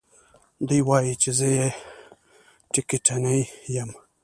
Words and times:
دى 0.67 0.79
وايي 0.87 1.13
چې 1.21 1.29
زه 1.37 1.47
يې 1.57 1.67
ټکټنى 2.73 3.39
يم. 3.75 3.89